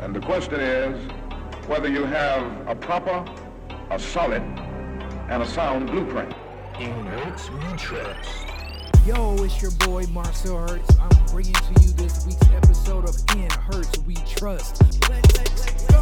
And 0.00 0.16
the 0.16 0.20
question 0.20 0.54
is 0.58 1.12
whether 1.66 1.86
you 1.86 2.04
have 2.04 2.66
a 2.66 2.74
proper, 2.74 3.22
a 3.90 3.98
solid, 3.98 4.40
and 4.40 5.42
a 5.42 5.46
sound 5.46 5.90
blueprint. 5.90 6.32
In 6.78 6.90
Hertz 7.04 7.50
we 7.50 7.76
trust. 7.76 8.46
Yo, 9.06 9.36
it's 9.44 9.60
your 9.60 9.72
boy 9.72 10.06
Marcell 10.06 10.56
Hertz. 10.66 10.96
I'm 10.98 11.26
bringing 11.26 11.52
to 11.52 11.82
you 11.82 11.88
this 11.88 12.24
week's 12.24 12.48
episode 12.48 13.06
of 13.06 13.14
In 13.36 13.50
Hertz 13.50 13.98
We 13.98 14.14
Trust. 14.26 14.80
Let, 15.10 15.36
let, 15.36 15.50
let's 15.50 15.86
go. 15.86 16.00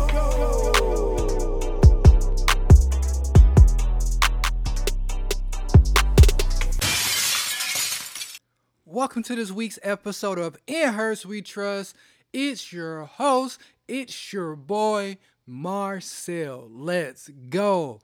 Welcome 8.87 9.25
to 9.25 9.35
this 9.35 9.51
week's 9.51 9.81
episode 9.83 10.39
of 10.39 10.57
In 10.69 10.93
Hertz 10.93 11.27
We 11.27 11.43
Trust. 11.43 11.97
It's 12.33 12.73
your 12.73 13.07
host, 13.07 13.59
it's 13.89 14.33
your 14.33 14.55
boy 14.55 15.17
Marcell. 15.47 16.69
Let's 16.71 17.31
go. 17.49 18.01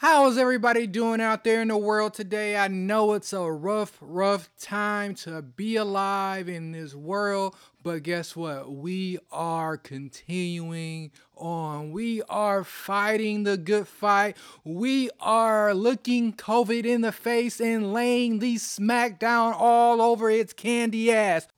How 0.00 0.28
is 0.28 0.36
everybody 0.36 0.86
doing 0.86 1.22
out 1.22 1.42
there 1.42 1.62
in 1.62 1.68
the 1.68 1.78
world 1.78 2.12
today? 2.12 2.54
I 2.58 2.68
know 2.68 3.14
it's 3.14 3.32
a 3.32 3.50
rough, 3.50 3.96
rough 4.02 4.50
time 4.60 5.14
to 5.14 5.40
be 5.40 5.76
alive 5.76 6.50
in 6.50 6.72
this 6.72 6.94
world, 6.94 7.56
but 7.82 8.02
guess 8.02 8.36
what? 8.36 8.70
We 8.70 9.18
are 9.32 9.78
continuing 9.78 11.12
on. 11.34 11.92
We 11.92 12.20
are 12.28 12.62
fighting 12.62 13.44
the 13.44 13.56
good 13.56 13.88
fight. 13.88 14.36
We 14.64 15.08
are 15.18 15.72
looking 15.72 16.34
COVID 16.34 16.84
in 16.84 17.00
the 17.00 17.10
face 17.10 17.58
and 17.58 17.94
laying 17.94 18.40
the 18.40 18.56
smackdown 18.56 19.54
all 19.56 20.02
over 20.02 20.28
its 20.28 20.52
candy 20.52 21.10
ass. 21.10 21.48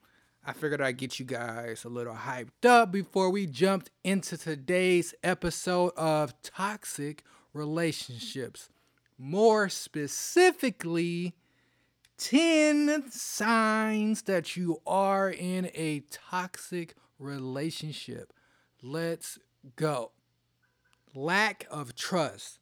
I 0.49 0.55
figured 0.55 0.81
I'd 0.81 0.97
get 0.97 1.19
you 1.19 1.27
guys 1.27 1.85
a 1.85 1.91
little 1.91 2.15
hyped 2.15 2.65
up 2.67 2.91
before 2.91 3.29
we 3.29 3.45
jumped 3.47 3.91
into 4.03 4.39
today's 4.39 5.15
episode 5.23 5.93
of 5.95 6.41
Toxic 6.41 7.23
Relationships. 7.53 8.71
More 9.19 9.69
specifically, 9.69 11.35
10 12.17 13.11
signs 13.11 14.23
that 14.23 14.57
you 14.57 14.81
are 14.87 15.29
in 15.29 15.71
a 15.75 16.01
toxic 16.11 16.95
relationship. 17.19 18.33
Let's 18.83 19.39
go. 19.77 20.13
Lack 21.15 21.67
of 21.71 21.95
trust. 21.95 22.59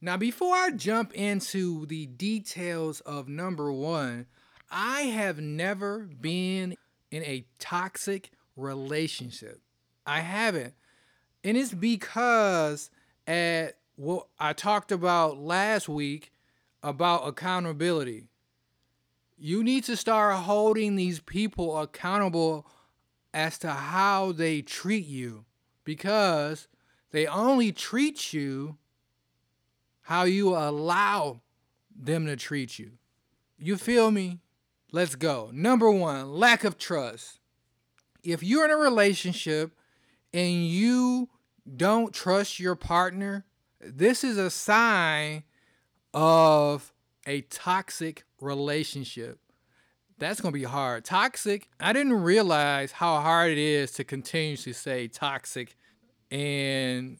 Now, 0.00 0.16
before 0.16 0.54
I 0.54 0.70
jump 0.70 1.12
into 1.12 1.84
the 1.84 2.06
details 2.06 3.00
of 3.00 3.28
number 3.28 3.70
one, 3.70 4.24
I 4.70 5.02
have 5.02 5.38
never 5.38 5.98
been 5.98 6.76
in 7.16 7.24
a 7.24 7.46
toxic 7.58 8.30
relationship. 8.56 9.60
I 10.04 10.20
haven't. 10.20 10.74
And 11.42 11.56
it's 11.56 11.72
because 11.72 12.90
at 13.26 13.78
what 13.96 14.26
I 14.38 14.52
talked 14.52 14.92
about 14.92 15.38
last 15.38 15.88
week 15.88 16.30
about 16.82 17.26
accountability. 17.26 18.28
You 19.38 19.64
need 19.64 19.84
to 19.84 19.96
start 19.96 20.36
holding 20.36 20.96
these 20.96 21.20
people 21.20 21.78
accountable 21.80 22.66
as 23.34 23.58
to 23.58 23.70
how 23.70 24.32
they 24.32 24.62
treat 24.62 25.06
you 25.06 25.44
because 25.84 26.68
they 27.10 27.26
only 27.26 27.72
treat 27.72 28.32
you 28.32 28.76
how 30.02 30.24
you 30.24 30.54
allow 30.54 31.40
them 31.94 32.26
to 32.26 32.36
treat 32.36 32.78
you. 32.78 32.92
You 33.58 33.76
feel 33.76 34.10
me? 34.10 34.40
Let's 34.96 35.14
go. 35.14 35.50
Number 35.52 35.90
one, 35.90 36.32
lack 36.32 36.64
of 36.64 36.78
trust. 36.78 37.38
If 38.22 38.42
you're 38.42 38.64
in 38.64 38.70
a 38.70 38.78
relationship 38.78 39.72
and 40.32 40.66
you 40.66 41.28
don't 41.76 42.14
trust 42.14 42.58
your 42.58 42.76
partner, 42.76 43.44
this 43.78 44.24
is 44.24 44.38
a 44.38 44.48
sign 44.48 45.42
of 46.14 46.94
a 47.26 47.42
toxic 47.42 48.24
relationship. 48.40 49.38
That's 50.16 50.40
going 50.40 50.54
to 50.54 50.58
be 50.58 50.64
hard. 50.64 51.04
Toxic, 51.04 51.68
I 51.78 51.92
didn't 51.92 52.14
realize 52.22 52.92
how 52.92 53.20
hard 53.20 53.52
it 53.52 53.58
is 53.58 53.90
to 53.92 54.04
continuously 54.04 54.72
say 54.72 55.08
toxic 55.08 55.76
and 56.30 57.18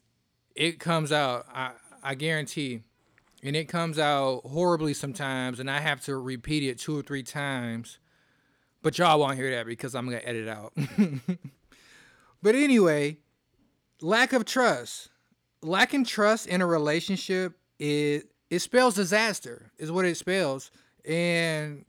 it 0.54 0.80
comes 0.80 1.12
out, 1.12 1.44
I, 1.52 1.72
I 2.02 2.14
guarantee 2.14 2.84
and 3.46 3.54
it 3.54 3.68
comes 3.68 3.96
out 3.96 4.40
horribly 4.44 4.92
sometimes, 4.92 5.60
and 5.60 5.70
I 5.70 5.78
have 5.78 6.00
to 6.02 6.16
repeat 6.16 6.64
it 6.64 6.80
two 6.80 6.98
or 6.98 7.02
three 7.02 7.22
times. 7.22 7.98
But 8.82 8.98
y'all 8.98 9.20
won't 9.20 9.36
hear 9.36 9.52
that 9.52 9.66
because 9.66 9.94
I'm 9.94 10.04
gonna 10.04 10.20
edit 10.24 10.48
out. 10.48 10.72
but 12.42 12.54
anyway, 12.56 13.18
lack 14.00 14.32
of 14.32 14.44
trust. 14.44 15.10
Lacking 15.62 16.04
trust 16.04 16.46
in 16.46 16.60
a 16.60 16.66
relationship 16.66 17.56
it 17.78 18.30
it 18.50 18.60
spells 18.60 18.94
disaster, 18.94 19.70
is 19.78 19.92
what 19.92 20.04
it 20.04 20.16
spells. 20.16 20.70
And 21.04 21.84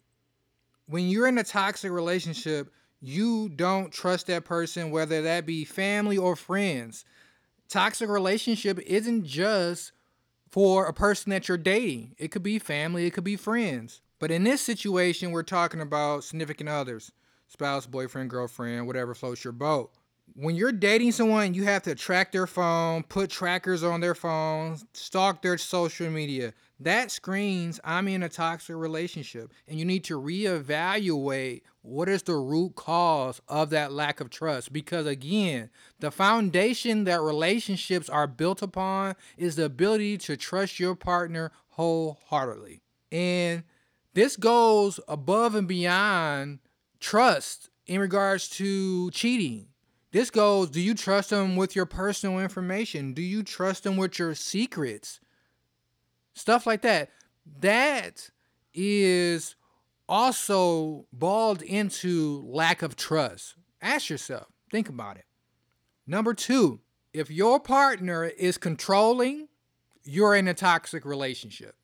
when 0.88 1.08
you're 1.08 1.28
in 1.28 1.38
a 1.38 1.44
toxic 1.44 1.92
relationship, 1.92 2.72
you 3.02 3.50
don't 3.50 3.92
trust 3.92 4.28
that 4.28 4.46
person, 4.46 4.92
whether 4.92 5.24
that 5.24 5.46
be 5.46 5.66
family 5.66 6.18
or 6.18 6.36
friends. 6.36 7.04
Toxic 7.68 8.10
relationship 8.10 8.80
isn't 8.80 9.26
just 9.26 9.92
for 10.50 10.86
a 10.86 10.94
person 10.94 11.30
that 11.32 11.48
you're 11.48 11.58
dating. 11.58 12.16
It 12.18 12.30
could 12.30 12.44
be 12.44 12.60
family, 12.60 13.06
it 13.06 13.12
could 13.12 13.24
be 13.24 13.36
friends. 13.36 14.02
But 14.20 14.32
in 14.32 14.44
this 14.44 14.62
situation, 14.62 15.32
we're 15.32 15.44
talking 15.44 15.82
about 15.82 16.24
significant 16.24 16.70
others 16.70 17.12
spouse, 17.48 17.86
boyfriend, 17.86 18.30
girlfriend, 18.30 18.88
whatever 18.88 19.16
floats 19.16 19.44
your 19.44 19.54
boat. 19.54 19.92
When 20.34 20.56
you're 20.56 20.72
dating 20.72 21.14
someone, 21.14 21.54
you 21.54 21.64
have 21.64 21.84
to 21.84 21.96
track 21.96 22.32
their 22.32 22.46
phone, 22.46 23.04
put 23.04 23.30
trackers 23.30 23.84
on 23.84 24.02
their 24.02 24.14
phone, 24.14 24.78
stalk 24.94 25.42
their 25.42 25.58
social 25.58 26.10
media. 26.10 26.54
That 26.80 27.10
screens 27.10 27.80
I'm 27.84 28.08
in 28.08 28.22
a 28.22 28.30
toxic 28.30 28.76
relationship. 28.76 29.52
And 29.68 29.80
you 29.80 29.86
need 29.86 30.04
to 30.06 30.22
reevaluate 30.22 31.62
what 31.82 32.08
is 32.08 32.22
the 32.24 32.36
root 32.36 32.76
cause 32.76 33.42
of 33.48 33.72
that 33.72 33.92
lack 33.92 34.20
of 34.20 34.30
trust. 34.30 34.72
Because 34.72 35.08
again, 35.08 35.72
the 36.00 36.12
foundation 36.12 37.06
that 37.06 37.22
relationships 37.22 38.10
are 38.10 38.28
built 38.28 38.62
upon 38.62 39.16
is 39.38 39.56
the 39.56 39.66
ability 39.66 40.20
to 40.20 40.38
trust 40.38 40.80
your 40.80 40.94
partner 40.94 41.52
wholeheartedly. 41.70 42.82
And 43.12 43.64
this 44.14 44.36
goes 44.36 45.00
above 45.08 45.56
and 45.56 45.68
beyond 45.68 46.60
trust 47.00 47.70
in 47.88 48.00
regards 48.00 48.50
to 48.50 49.10
cheating. 49.12 49.68
This 50.12 50.30
goes 50.30 50.70
do 50.70 50.82
you 50.82 50.94
trust 50.94 51.30
them 51.30 51.56
with 51.56 51.76
your 51.76 51.86
personal 51.86 52.40
information? 52.40 53.14
Do 53.14 53.22
you 53.22 53.44
trust 53.44 53.84
them 53.84 53.98
with 53.98 54.20
your 54.20 54.36
secrets? 54.36 55.20
Stuff 56.34 56.66
like 56.66 56.82
that. 56.84 57.10
That 57.60 58.30
is 58.74 59.56
also 60.08 61.06
balled 61.12 61.62
into 61.62 62.44
lack 62.48 62.82
of 62.82 62.96
trust. 62.96 63.56
Ask 63.82 64.10
yourself, 64.10 64.48
think 64.72 64.90
about 64.90 65.18
it. 65.18 65.26
Number 66.06 66.34
two, 66.34 66.80
if 67.14 67.30
your 67.30 67.60
partner 67.60 68.26
is 68.26 68.58
controlling, 68.58 69.48
you're 70.04 70.36
in 70.36 70.48
a 70.48 70.54
toxic 70.54 71.04
relationship. 71.06 71.76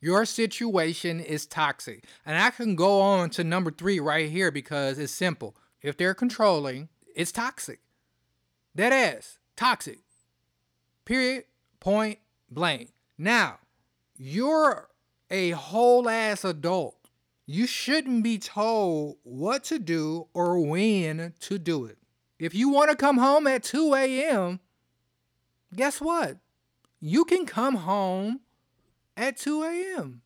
Your 0.00 0.24
situation 0.24 1.20
is 1.20 1.46
toxic. 1.46 2.04
And 2.24 2.38
I 2.38 2.50
can 2.50 2.74
go 2.74 3.00
on 3.00 3.30
to 3.30 3.44
number 3.44 3.70
three 3.70 4.00
right 4.00 4.30
here 4.30 4.50
because 4.50 4.98
it's 4.98 5.12
simple. 5.12 5.54
If 5.82 5.96
they're 5.96 6.14
controlling, 6.14 6.88
it's 7.20 7.32
toxic. 7.32 7.80
That 8.74 8.94
ass, 8.94 9.38
toxic. 9.54 9.98
Period, 11.04 11.44
point 11.78 12.18
blank. 12.50 12.94
Now, 13.18 13.58
you're 14.16 14.88
a 15.30 15.50
whole 15.50 16.08
ass 16.08 16.46
adult. 16.46 16.96
You 17.44 17.66
shouldn't 17.66 18.24
be 18.24 18.38
told 18.38 19.18
what 19.22 19.64
to 19.64 19.78
do 19.78 20.28
or 20.32 20.60
when 20.60 21.34
to 21.40 21.58
do 21.58 21.84
it. 21.84 21.98
If 22.38 22.54
you 22.54 22.70
want 22.70 22.90
to 22.90 22.96
come 22.96 23.18
home 23.18 23.46
at 23.46 23.64
2 23.64 23.94
a.m., 23.94 24.60
guess 25.76 26.00
what? 26.00 26.38
You 27.00 27.26
can 27.26 27.44
come 27.44 27.74
home 27.74 28.40
at 29.14 29.36
2 29.36 29.62
a.m. 29.62 30.22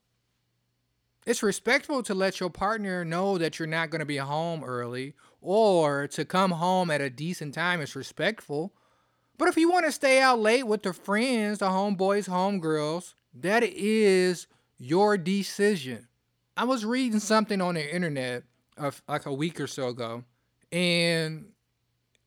It's 1.26 1.42
respectful 1.42 2.04
to 2.04 2.14
let 2.14 2.38
your 2.38 2.50
partner 2.50 3.04
know 3.04 3.36
that 3.38 3.58
you're 3.58 3.66
not 3.66 3.90
going 3.90 4.00
to 4.00 4.06
be 4.06 4.18
home 4.18 4.62
early 4.62 5.14
or 5.44 6.08
to 6.08 6.24
come 6.24 6.52
home 6.52 6.90
at 6.90 7.02
a 7.02 7.10
decent 7.10 7.54
time. 7.54 7.80
is 7.80 7.94
respectful. 7.94 8.72
But 9.36 9.48
if 9.48 9.56
you 9.56 9.70
want 9.70 9.84
to 9.84 9.92
stay 9.92 10.20
out 10.20 10.40
late 10.40 10.66
with 10.66 10.82
the 10.82 10.92
friends, 10.92 11.58
the 11.58 11.66
homeboys, 11.66 12.28
homegirls, 12.28 13.14
that 13.34 13.62
is 13.62 14.46
your 14.78 15.18
decision. 15.18 16.08
I 16.56 16.64
was 16.64 16.84
reading 16.84 17.20
something 17.20 17.60
on 17.60 17.74
the 17.74 17.94
internet 17.94 18.44
of 18.78 19.02
like 19.08 19.26
a 19.26 19.32
week 19.32 19.60
or 19.60 19.66
so 19.66 19.88
ago, 19.88 20.24
and 20.72 21.46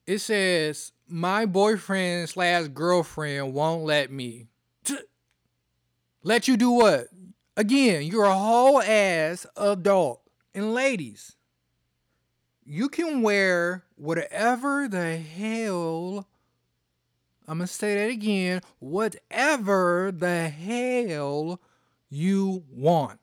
it 0.05 0.19
says 0.19 0.91
my 1.07 1.45
boyfriend 1.45 2.29
slash 2.29 2.67
girlfriend 2.67 3.53
won't 3.53 3.83
let 3.83 4.11
me. 4.11 4.47
Let 6.23 6.47
you 6.47 6.57
do 6.57 6.71
what? 6.71 7.07
Again, 7.55 8.03
you're 8.03 8.25
a 8.25 8.37
whole 8.37 8.81
ass 8.81 9.45
adult. 9.55 10.21
And 10.53 10.73
ladies, 10.73 11.37
you 12.67 12.89
can 12.89 13.21
wear 13.21 13.85
whatever 13.95 14.89
the 14.89 15.17
hell, 15.17 16.27
I'm 17.47 17.59
going 17.59 17.67
to 17.67 17.73
say 17.73 17.95
that 17.95 18.11
again, 18.11 18.61
whatever 18.79 20.11
the 20.13 20.49
hell 20.49 21.61
you 22.09 22.65
want. 22.69 23.19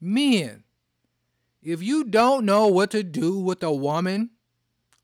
Men, 0.00 0.64
if 1.62 1.82
you 1.82 2.04
don't 2.04 2.46
know 2.46 2.66
what 2.66 2.90
to 2.92 3.02
do 3.02 3.38
with 3.38 3.62
a 3.62 3.72
woman 3.72 4.30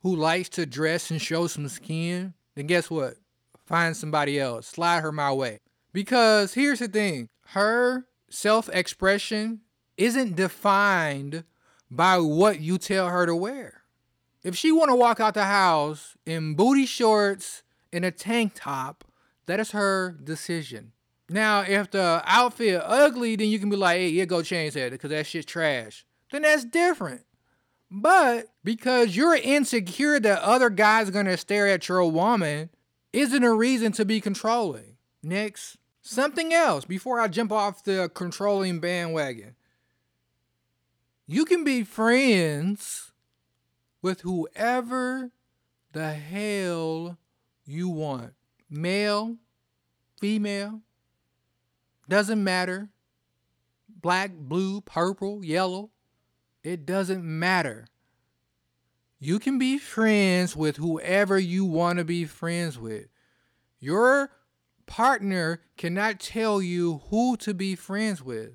who 0.01 0.17
likes 0.17 0.49
to 0.51 0.65
dress 0.65 1.11
and 1.11 1.21
show 1.21 1.47
some 1.47 1.69
skin, 1.69 2.33
then 2.55 2.67
guess 2.67 2.91
what? 2.91 3.15
Find 3.67 3.95
somebody 3.95 4.41
else. 4.41 4.67
Slide 4.67 5.03
her 5.03 5.13
my 5.13 5.31
way. 5.33 5.61
Because 5.93 6.55
here's 6.55 6.79
the 6.79 6.89
thing 6.89 7.29
her 7.49 8.07
self 8.31 8.71
expression 8.71 9.61
isn't 9.99 10.37
defined 10.37 11.45
by 11.91 12.19
what 12.19 12.61
you 12.61 12.79
tell 12.79 13.09
her 13.09 13.27
to 13.27 13.35
wear. 13.35 13.83
If 14.43 14.57
she 14.57 14.73
want 14.73 14.91
to 14.91 14.95
walk 14.95 15.21
out 15.21 15.35
the 15.35 15.45
house 15.45 16.17
in 16.25 16.55
booty 16.55 16.87
shorts 16.87 17.63
and 17.93 18.05
a 18.05 18.11
tank 18.11 18.53
top, 18.55 19.05
that 19.47 19.61
is 19.61 19.73
her 19.73 20.13
decision. 20.13 20.93
Now, 21.31 21.63
if 21.63 21.91
the 21.91 22.23
outfit 22.25 22.81
ugly, 22.85 23.37
then 23.37 23.49
you 23.49 23.59
can 23.59 23.69
be 23.69 23.77
like, 23.77 23.99
hey, 23.99 24.09
yeah, 24.09 24.25
go 24.25 24.43
change 24.43 24.75
that 24.75 24.93
because 24.93 25.11
that 25.11 25.27
shit's 25.27 25.47
trash. 25.47 26.07
Then 26.31 26.43
that's 26.43 26.65
different. 26.65 27.23
But 27.91 28.47
because 28.65 29.17
you're 29.17 29.37
insecure 29.37 30.21
that 30.21 30.43
other 30.43 30.71
guys 30.71 31.11
gonna 31.11 31.37
stare 31.37 31.69
at 31.69 31.89
your 31.89 32.05
woman 32.11 32.71
isn't 33.13 33.45
a 33.45 33.53
reason 33.53 33.93
to 33.93 34.05
be 34.05 34.21
controlling. 34.21 34.97
Next, 35.23 35.79
something 36.03 36.53
else 36.53 36.85
before 36.85 37.21
I 37.21 37.29
jump 37.29 37.51
off 37.51 37.85
the 37.85 38.11
controlling 38.13 38.81
bandwagon. 38.81 39.55
You 41.31 41.45
can 41.45 41.63
be 41.63 41.85
friends 41.85 43.13
with 44.01 44.23
whoever 44.23 45.31
the 45.93 46.15
hell 46.15 47.19
you 47.67 47.91
want. 47.91 48.33
Male, 48.71 49.37
female, 50.19 50.81
doesn't 52.09 52.43
matter. 52.43 52.89
Black, 54.01 54.31
blue, 54.33 54.81
purple, 54.81 55.45
yellow, 55.45 55.91
it 56.63 56.87
doesn't 56.87 57.23
matter. 57.23 57.89
You 59.19 59.39
can 59.39 59.59
be 59.59 59.77
friends 59.77 60.57
with 60.57 60.79
whoever 60.79 61.39
you 61.39 61.67
want 61.67 61.99
to 61.99 62.07
be 62.07 62.25
friends 62.25 62.79
with. 62.79 63.09
Your 63.81 64.31
partner 64.87 65.61
cannot 65.77 66.21
tell 66.21 66.63
you 66.63 67.03
who 67.11 67.37
to 67.37 67.53
be 67.53 67.75
friends 67.75 68.23
with 68.23 68.53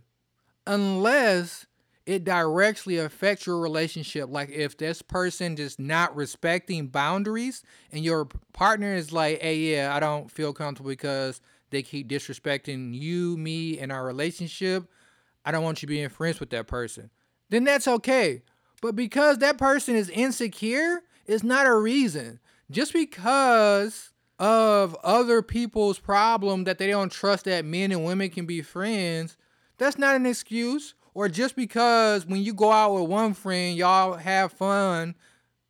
unless 0.65 1.67
it 2.05 2.23
directly 2.23 2.97
affects 2.97 3.45
your 3.45 3.59
relationship. 3.59 4.29
Like 4.29 4.49
if 4.49 4.77
this 4.77 5.01
person 5.01 5.57
is 5.57 5.79
not 5.79 6.15
respecting 6.15 6.87
boundaries 6.87 7.63
and 7.91 8.03
your 8.03 8.25
partner 8.51 8.93
is 8.93 9.13
like, 9.13 9.41
hey, 9.41 9.57
yeah, 9.57 9.95
I 9.95 9.99
don't 9.99 10.29
feel 10.29 10.53
comfortable 10.53 10.89
because 10.89 11.39
they 11.69 11.81
keep 11.81 12.09
disrespecting 12.09 12.93
you, 12.93 13.37
me, 13.37 13.79
and 13.79 13.91
our 13.91 14.05
relationship. 14.05 14.85
I 15.45 15.51
don't 15.51 15.63
want 15.63 15.81
you 15.81 15.87
being 15.87 16.09
friends 16.09 16.39
with 16.39 16.49
that 16.51 16.67
person. 16.67 17.09
Then 17.49 17.63
that's 17.63 17.87
okay. 17.87 18.43
But 18.81 18.95
because 18.95 19.37
that 19.37 19.57
person 19.57 19.95
is 19.95 20.09
insecure, 20.09 21.03
it's 21.25 21.43
not 21.43 21.65
a 21.65 21.75
reason. 21.75 22.39
Just 22.69 22.91
because 22.91 24.11
of 24.39 24.95
other 25.03 25.41
people's 25.41 25.99
problem 25.99 26.65
that 26.65 26.79
they 26.79 26.87
don't 26.87 27.11
trust 27.11 27.45
that 27.45 27.63
men 27.63 27.91
and 27.91 28.03
women 28.03 28.29
can 28.29 28.45
be 28.45 28.61
friends, 28.61 29.37
that's 29.77 29.97
not 29.97 30.15
an 30.15 30.25
excuse. 30.25 30.95
Or 31.13 31.29
just 31.29 31.55
because 31.55 32.25
when 32.25 32.41
you 32.41 32.53
go 32.53 32.71
out 32.71 32.93
with 32.93 33.09
one 33.09 33.33
friend, 33.33 33.77
y'all 33.77 34.13
have 34.13 34.51
fun, 34.51 35.15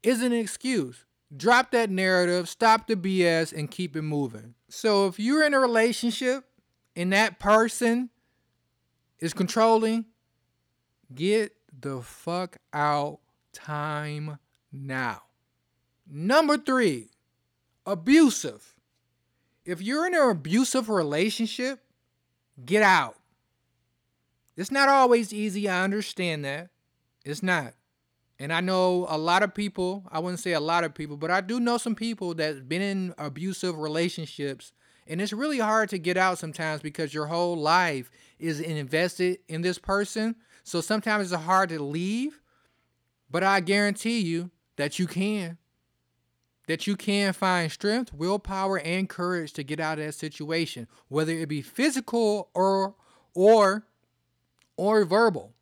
isn't 0.01 0.31
an 0.31 0.39
excuse. 0.39 1.05
Drop 1.35 1.71
that 1.71 1.89
narrative, 1.89 2.47
stop 2.47 2.87
the 2.87 2.95
BS, 2.95 3.51
and 3.51 3.69
keep 3.69 3.95
it 3.95 4.03
moving. 4.03 4.53
So 4.69 5.07
if 5.07 5.19
you're 5.19 5.45
in 5.45 5.53
a 5.53 5.59
relationship 5.59 6.45
and 6.95 7.11
that 7.11 7.39
person 7.39 8.09
is 9.19 9.33
controlling, 9.33 10.05
get 11.13 11.53
the 11.77 12.01
fuck 12.01 12.57
out 12.71 13.19
time 13.51 14.37
now. 14.71 15.23
Number 16.09 16.57
three, 16.57 17.09
abusive. 17.85 18.75
If 19.65 19.81
you're 19.81 20.05
in 20.05 20.13
an 20.13 20.29
abusive 20.29 20.89
relationship, 20.89 21.79
get 22.63 22.83
out. 22.83 23.15
It's 24.55 24.71
not 24.71 24.89
always 24.89 25.33
easy. 25.33 25.67
I 25.67 25.83
understand 25.83 26.45
that. 26.45 26.69
It's 27.25 27.43
not. 27.43 27.73
And 28.39 28.51
I 28.51 28.61
know 28.61 29.05
a 29.09 29.17
lot 29.17 29.43
of 29.43 29.53
people, 29.53 30.03
I 30.11 30.19
wouldn't 30.19 30.39
say 30.39 30.53
a 30.53 30.59
lot 30.59 30.83
of 30.83 30.93
people, 30.93 31.17
but 31.17 31.31
I 31.31 31.41
do 31.41 31.59
know 31.59 31.77
some 31.77 31.95
people 31.95 32.33
that's 32.33 32.59
been 32.59 32.81
in 32.81 33.13
abusive 33.17 33.77
relationships. 33.77 34.73
And 35.07 35.21
it's 35.21 35.33
really 35.33 35.59
hard 35.59 35.89
to 35.89 35.97
get 35.97 36.17
out 36.17 36.39
sometimes 36.39 36.81
because 36.81 37.13
your 37.13 37.27
whole 37.27 37.55
life 37.55 38.09
is 38.39 38.59
invested 38.59 39.39
in 39.47 39.61
this 39.61 39.77
person. 39.77 40.35
So 40.63 40.81
sometimes 40.81 41.31
it's 41.31 41.41
hard 41.41 41.69
to 41.69 41.81
leave, 41.81 42.41
but 43.29 43.43
I 43.43 43.59
guarantee 43.59 44.19
you 44.19 44.51
that 44.77 44.99
you 44.99 45.07
can. 45.07 45.57
That 46.67 46.87
you 46.87 46.95
can 46.95 47.33
find 47.33 47.69
strength, 47.69 48.13
willpower, 48.13 48.79
and 48.79 49.09
courage 49.09 49.51
to 49.53 49.63
get 49.63 49.81
out 49.81 49.99
of 49.99 50.05
that 50.05 50.13
situation, 50.13 50.87
whether 51.09 51.33
it 51.33 51.49
be 51.49 51.61
physical 51.61 52.49
or 52.53 52.95
or 53.33 53.85
or 54.77 55.05
verbal. 55.05 55.53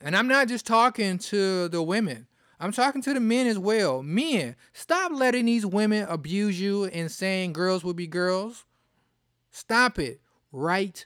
And 0.00 0.16
I'm 0.16 0.28
not 0.28 0.48
just 0.48 0.66
talking 0.66 1.18
to 1.18 1.68
the 1.68 1.82
women. 1.82 2.26
I'm 2.60 2.72
talking 2.72 3.02
to 3.02 3.14
the 3.14 3.20
men 3.20 3.46
as 3.46 3.58
well. 3.58 4.02
Men, 4.02 4.56
stop 4.72 5.12
letting 5.12 5.46
these 5.46 5.66
women 5.66 6.06
abuse 6.08 6.60
you 6.60 6.84
and 6.86 7.10
saying 7.10 7.52
girls 7.52 7.84
will 7.84 7.94
be 7.94 8.06
girls. 8.06 8.64
Stop 9.50 9.98
it 9.98 10.20
right 10.52 11.04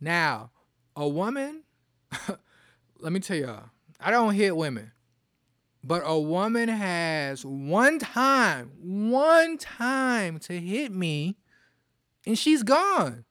now. 0.00 0.50
A 0.96 1.08
woman 1.08 1.62
let 3.00 3.12
me 3.12 3.20
tell 3.20 3.36
y'all, 3.36 3.70
I 3.98 4.10
don't 4.10 4.34
hit 4.34 4.56
women. 4.56 4.92
But 5.82 6.02
a 6.04 6.18
woman 6.18 6.68
has 6.68 7.44
one 7.44 7.98
time, 7.98 8.70
one 8.82 9.56
time 9.56 10.38
to 10.40 10.60
hit 10.60 10.92
me, 10.92 11.36
and 12.26 12.38
she's 12.38 12.62
gone. 12.62 13.24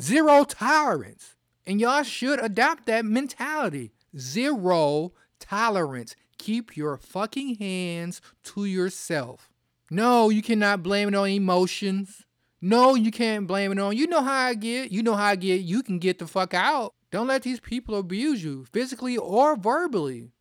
Zero 0.00 0.44
tolerance. 0.44 1.36
And 1.70 1.80
y'all 1.80 2.02
should 2.02 2.40
adopt 2.44 2.86
that 2.86 3.04
mentality. 3.04 3.92
Zero 4.18 5.12
tolerance. 5.38 6.16
Keep 6.36 6.76
your 6.76 6.96
fucking 6.96 7.58
hands 7.60 8.20
to 8.42 8.64
yourself. 8.64 9.48
No, 9.88 10.30
you 10.30 10.42
cannot 10.42 10.82
blame 10.82 11.06
it 11.06 11.14
on 11.14 11.28
emotions. 11.28 12.26
No, 12.60 12.96
you 12.96 13.12
can't 13.12 13.46
blame 13.46 13.70
it 13.70 13.78
on. 13.78 13.96
You 13.96 14.08
know 14.08 14.20
how 14.20 14.46
I 14.46 14.54
get. 14.54 14.90
You 14.90 15.04
know 15.04 15.14
how 15.14 15.26
I 15.26 15.36
get. 15.36 15.60
You 15.60 15.84
can 15.84 16.00
get 16.00 16.18
the 16.18 16.26
fuck 16.26 16.54
out. 16.54 16.92
Don't 17.12 17.28
let 17.28 17.44
these 17.44 17.60
people 17.60 17.94
abuse 17.94 18.42
you, 18.42 18.64
physically 18.72 19.16
or 19.16 19.54
verbally. 19.54 20.32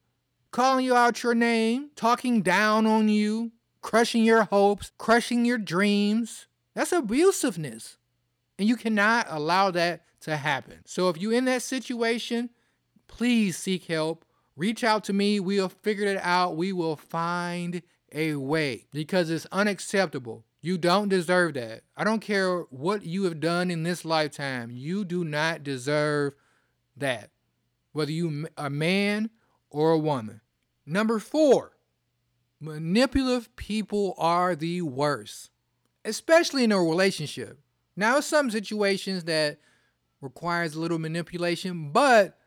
Calling 0.49 0.83
you 0.83 0.95
out 0.95 1.21
your 1.21 1.35
name, 1.35 1.91
talking 1.95 2.41
down 2.41 2.87
on 2.87 3.07
you, 3.07 3.51
crushing 3.83 4.23
your 4.23 4.45
hopes, 4.45 4.91
crushing 4.97 5.45
your 5.45 5.59
dreams. 5.59 6.47
That's 6.73 6.89
abusiveness. 6.91 7.97
And 8.59 8.67
you 8.67 8.75
cannot 8.75 9.25
allow 9.29 9.71
that 9.71 10.03
to 10.21 10.35
happen. 10.35 10.81
So 10.85 11.07
if 11.07 11.17
you're 11.17 11.33
in 11.33 11.45
that 11.45 11.61
situation, 11.61 12.49
please 13.07 13.57
seek 13.57 13.85
help. 13.85 14.25
Reach 14.57 14.83
out 14.83 15.05
to 15.05 15.13
me. 15.13 15.39
We'll 15.39 15.69
figure 15.69 16.05
it 16.05 16.19
out. 16.21 16.57
We 16.57 16.73
will 16.73 16.97
find 16.97 17.81
a 18.11 18.35
way 18.35 18.87
because 18.91 19.29
it's 19.29 19.47
unacceptable. 19.53 20.43
You 20.59 20.77
don't 20.77 21.07
deserve 21.07 21.53
that. 21.53 21.83
I 21.95 22.03
don't 22.03 22.19
care 22.19 22.63
what 22.63 23.05
you 23.05 23.23
have 23.23 23.39
done 23.39 23.71
in 23.71 23.83
this 23.83 24.03
lifetime. 24.03 24.71
You 24.71 25.05
do 25.05 25.23
not 25.23 25.63
deserve 25.63 26.33
that, 26.97 27.29
whether 27.93 28.11
you 28.11 28.47
a 28.57 28.69
man 28.69 29.29
or 29.69 29.91
a 29.91 29.97
woman. 29.97 30.41
Number 30.85 31.19
four, 31.19 31.77
manipulative 32.59 33.55
people 33.55 34.15
are 34.17 34.53
the 34.53 34.81
worst, 34.81 35.49
especially 36.03 36.65
in 36.65 36.73
a 36.73 36.83
relationship. 36.83 37.59
Now, 37.99 38.21
some 38.21 38.49
situations 38.49 39.25
that 39.25 39.59
requires 40.21 40.73
a 40.73 40.79
little 40.79 40.99
manipulation, 40.99 41.91
but 41.91 42.37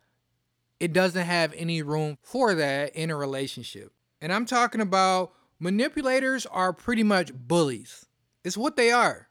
it 0.81 0.95
doesn't 0.95 1.27
have 1.27 1.53
any 1.55 1.83
room 1.83 2.17
for 2.23 2.55
that 2.55 2.97
in 2.97 3.11
a 3.11 3.17
relationship. 3.17 3.93
And 4.23 4.33
I'm 4.33 4.47
talking 4.47 4.81
about 4.81 5.35
manipulators 5.61 6.47
are 6.47 6.73
pretty 6.73 7.03
much 7.03 7.35
bullies. 7.35 8.07
It's 8.43 8.57
what 8.57 8.77
they 8.77 8.93
are. 8.93 9.29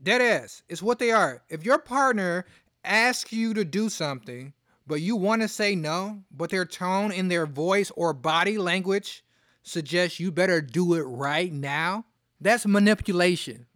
Dead 0.00 0.22
ass. 0.22 0.62
It's 0.68 0.80
what 0.80 1.00
they 1.00 1.10
are. 1.10 1.42
If 1.48 1.64
your 1.64 1.78
partner 1.78 2.46
asks 2.84 3.32
you 3.32 3.52
to 3.54 3.64
do 3.64 3.88
something, 3.88 4.52
but 4.86 5.00
you 5.00 5.16
want 5.16 5.42
to 5.42 5.48
say 5.48 5.74
no, 5.74 6.22
but 6.30 6.50
their 6.50 6.64
tone 6.64 7.10
in 7.10 7.26
their 7.26 7.46
voice 7.46 7.90
or 7.96 8.12
body 8.12 8.58
language 8.58 9.24
suggests 9.64 10.20
you 10.20 10.30
better 10.30 10.60
do 10.60 10.94
it 10.94 11.02
right 11.02 11.52
now, 11.52 12.04
that's 12.40 12.64
manipulation. 12.64 13.66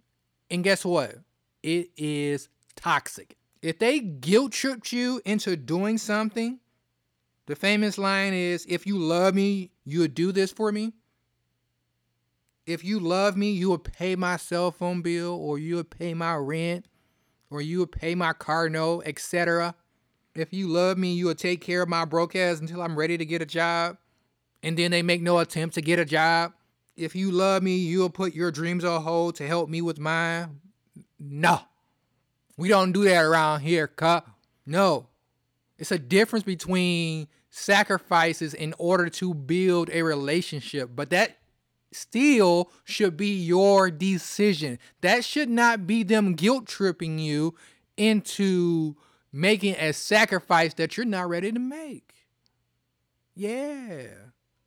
And 0.49 0.63
guess 0.63 0.85
what? 0.85 1.17
It 1.63 1.91
is 1.97 2.49
toxic. 2.77 3.37
If 3.63 3.79
they 3.79 4.01
guilt 4.01 4.53
tripped 4.53 4.93
you 4.93 5.21
into 5.25 5.57
doing 5.57 5.99
something, 5.99 6.59
The 7.51 7.57
famous 7.57 7.99
line 7.99 8.33
is 8.33 8.65
if 8.69 8.87
you 8.87 8.97
love 8.97 9.35
me, 9.35 9.73
you 9.85 9.99
would 9.99 10.15
do 10.15 10.31
this 10.31 10.53
for 10.53 10.71
me. 10.71 10.93
If 12.65 12.85
you 12.85 13.01
love 13.01 13.37
me, 13.37 13.51
you 13.51 13.71
would 13.71 13.83
pay 13.83 14.15
my 14.15 14.37
cell 14.37 14.71
phone 14.71 15.03
bill 15.03 15.35
or 15.35 15.59
you 15.59 15.75
would 15.75 15.91
pay 15.91 16.15
my 16.15 16.37
rent 16.37 16.87
or 17.51 17.61
you 17.61 17.81
would 17.81 17.91
pay 17.91 18.15
my 18.15 18.35
car 18.35 18.69
note, 18.69 19.03
etc. 19.05 19.75
If 20.37 20.53
you 20.53 20.69
love 20.69 20.97
me, 20.97 21.15
you 21.15 21.27
would 21.27 21.39
take 21.39 21.61
care 21.61 21.83
of 21.83 21.89
my 21.89 22.05
broke 22.05 22.37
ass 22.37 22.61
until 22.61 22.83
I'm 22.83 22.97
ready 22.97 23.19
to 23.19 23.25
get 23.25 23.43
a 23.43 23.47
job. 23.47 23.97
And 24.63 24.77
then 24.79 24.93
they 24.93 25.03
make 25.03 25.21
no 25.21 25.41
attempt 25.41 25.75
to 25.75 25.83
get 25.83 25.99
a 25.99 26.05
job. 26.05 26.53
If 26.97 27.17
you 27.17 27.33
love 27.33 27.65
me, 27.65 27.79
you'll 27.79 28.11
put 28.11 28.33
your 28.33 28.53
dreams 28.53 28.85
on 28.85 29.03
hold 29.03 29.35
to 29.37 29.47
help 29.49 29.69
me 29.69 29.83
with 29.83 29.99
mine. 29.99 30.61
No. 31.21 31.61
We 32.57 32.69
don't 32.69 32.93
do 32.93 33.05
that 33.05 33.23
around 33.23 33.61
here, 33.61 33.87
cut. 33.87 34.27
No. 34.67 35.07
It's 35.79 35.93
a 35.93 35.99
difference 35.99 36.45
between 36.45 37.29
sacrifices 37.51 38.55
in 38.55 38.75
order 38.79 39.09
to 39.11 39.35
build 39.35 39.91
a 39.93 40.03
relationship, 40.03 40.91
but 40.95 41.11
that 41.11 41.37
still 41.93 42.71
should 42.85 43.17
be 43.17 43.35
your 43.35 43.91
decision. 43.91 44.79
That 45.01 45.25
should 45.25 45.51
not 45.51 45.87
be 45.87 46.03
them 46.03 46.35
guilt 46.35 46.67
tripping 46.67 47.19
you 47.19 47.55
into 47.97 48.97
making 49.33 49.75
a 49.77 49.93
sacrifice 49.93 50.75
that 50.75 50.97
you're 50.97 51.07
not 51.07 51.29
ready 51.29 51.53
to 51.53 51.59
make. 51.59 52.15
Yeah. 53.35 54.07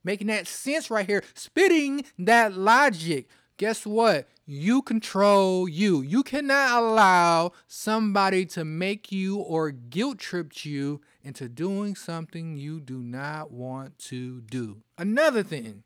Making 0.04 0.28
that 0.28 0.48
sense 0.48 0.90
right 0.90 1.06
here, 1.06 1.24
spitting 1.34 2.06
that 2.20 2.54
logic. 2.54 3.30
Guess 3.58 3.86
what? 3.86 4.28
You 4.46 4.82
control 4.82 5.70
you. 5.70 6.02
You 6.02 6.24
cannot 6.24 6.82
allow 6.82 7.52
somebody 7.68 8.46
to 8.48 8.66
make 8.66 9.12
you 9.12 9.38
or 9.38 9.72
guilt 9.72 10.18
trip 10.18 10.66
you 10.66 11.02
into 11.24 11.48
doing 11.48 11.96
something 11.96 12.58
you 12.58 12.80
do 12.80 12.98
not 12.98 13.52
want 13.52 14.00
to 14.00 14.42
do. 14.42 14.82
Another 14.98 15.44
thing, 15.44 15.84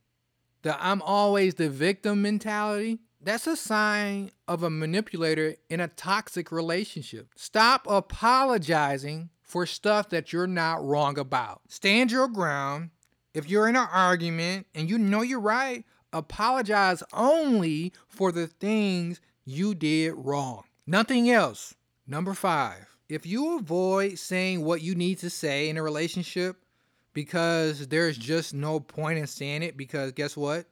the 0.63 0.81
I'm 0.83 1.01
always 1.01 1.55
the 1.55 1.69
victim 1.69 2.21
mentality, 2.21 3.00
that's 3.21 3.47
a 3.47 3.55
sign 3.55 4.31
of 4.47 4.63
a 4.63 4.69
manipulator 4.69 5.55
in 5.69 5.79
a 5.79 5.88
toxic 5.88 6.51
relationship. 6.51 7.27
Stop 7.36 7.86
apologizing 7.88 9.29
for 9.41 9.65
stuff 9.65 10.09
that 10.09 10.31
you're 10.31 10.47
not 10.47 10.83
wrong 10.83 11.17
about. 11.19 11.62
Stand 11.67 12.12
your 12.12 12.27
ground. 12.27 12.91
If 13.33 13.50
you're 13.50 13.67
in 13.67 13.75
an 13.75 13.88
argument 13.91 14.67
and 14.74 14.89
you 14.89 14.97
know 14.97 15.21
you're 15.21 15.39
right, 15.39 15.86
apologize 16.17 17.03
only 17.13 17.93
for 18.07 18.31
the 18.31 18.47
things 18.47 19.19
you 19.45 19.74
did 19.75 20.13
wrong. 20.15 20.63
Nothing 20.86 21.29
else. 21.29 21.75
Number 22.05 22.33
five, 22.33 22.97
if 23.09 23.25
you 23.25 23.57
avoid 23.57 24.19
saying 24.19 24.63
what 24.63 24.81
you 24.81 24.95
need 24.95 25.19
to 25.19 25.29
say 25.29 25.69
in 25.69 25.77
a 25.77 25.83
relationship 25.83 26.57
because 27.13 27.88
there's 27.88 28.17
just 28.17 28.53
no 28.53 28.79
point 28.79 29.19
in 29.19 29.27
saying 29.27 29.63
it 29.63 29.77
because 29.77 30.12
guess 30.12 30.38
what? 30.38 30.65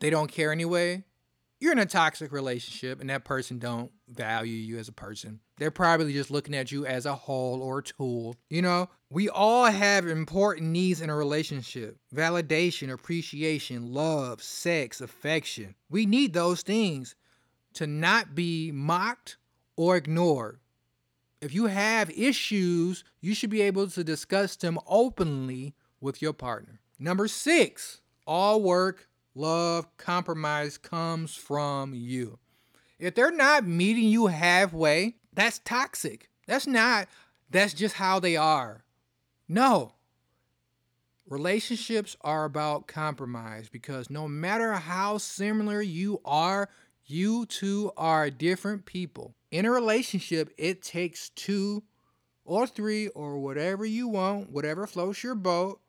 They 0.00 0.10
don't 0.10 0.30
care 0.30 0.52
anyway. 0.52 1.04
You're 1.58 1.72
in 1.72 1.78
a 1.78 1.86
toxic 1.86 2.32
relationship 2.32 3.00
and 3.00 3.10
that 3.10 3.24
person 3.24 3.58
don't 3.58 3.90
value 4.10 4.52
you 4.54 4.78
as 4.78 4.88
a 4.88 4.92
person. 4.92 5.40
They're 5.58 5.70
probably 5.70 6.12
just 6.12 6.30
looking 6.30 6.54
at 6.54 6.72
you 6.72 6.86
as 6.86 7.06
a 7.06 7.14
whole 7.14 7.62
or 7.62 7.78
a 7.78 7.82
tool. 7.82 8.36
You 8.48 8.62
know, 8.62 8.88
we 9.10 9.28
all 9.28 9.66
have 9.66 10.06
important 10.06 10.70
needs 10.70 11.00
in 11.00 11.10
a 11.10 11.16
relationship 11.16 11.96
validation, 12.14 12.92
appreciation, 12.92 13.92
love, 13.92 14.42
sex, 14.42 15.00
affection. 15.00 15.74
We 15.88 16.06
need 16.06 16.32
those 16.32 16.62
things 16.62 17.14
to 17.74 17.86
not 17.86 18.34
be 18.34 18.72
mocked 18.72 19.36
or 19.76 19.96
ignored. 19.96 20.58
If 21.40 21.54
you 21.54 21.66
have 21.66 22.10
issues, 22.10 23.02
you 23.20 23.34
should 23.34 23.50
be 23.50 23.62
able 23.62 23.88
to 23.88 24.04
discuss 24.04 24.56
them 24.56 24.78
openly 24.86 25.74
with 26.00 26.20
your 26.20 26.34
partner. 26.34 26.80
Number 26.98 27.28
six, 27.28 28.02
all 28.26 28.62
work, 28.62 29.08
love, 29.34 29.96
compromise 29.96 30.76
comes 30.76 31.34
from 31.34 31.94
you. 31.94 32.38
If 33.00 33.14
they're 33.14 33.30
not 33.30 33.66
meeting 33.66 34.04
you 34.04 34.26
halfway, 34.26 35.16
that's 35.32 35.58
toxic. 35.60 36.28
That's 36.46 36.66
not, 36.66 37.08
that's 37.50 37.72
just 37.72 37.94
how 37.94 38.20
they 38.20 38.36
are. 38.36 38.84
No. 39.48 39.94
Relationships 41.26 42.16
are 42.20 42.44
about 42.44 42.86
compromise 42.86 43.70
because 43.70 44.10
no 44.10 44.28
matter 44.28 44.74
how 44.74 45.16
similar 45.16 45.80
you 45.80 46.20
are, 46.26 46.68
you 47.06 47.46
two 47.46 47.90
are 47.96 48.28
different 48.28 48.84
people. 48.84 49.34
In 49.50 49.64
a 49.64 49.70
relationship, 49.70 50.52
it 50.58 50.82
takes 50.82 51.30
two 51.30 51.82
or 52.44 52.66
three 52.66 53.08
or 53.08 53.38
whatever 53.38 53.86
you 53.86 54.08
want, 54.08 54.50
whatever 54.50 54.86
floats 54.86 55.24
your 55.24 55.34
boat, 55.34 55.80